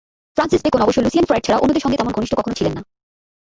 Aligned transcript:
Francis 0.37 0.61
Bacon 0.63 0.81
অবশ্য 0.81 0.99
Lucian 1.01 1.25
Freud 1.27 1.43
ছাড়া 1.45 1.61
অন্যদের 1.61 1.83
সঙ্গে 1.83 1.97
তেমন 1.97 2.13
ঘনিষ্ঠ 2.13 2.33
কখনো 2.37 2.57
ছিলেন 2.59 2.73
না। 2.77 2.81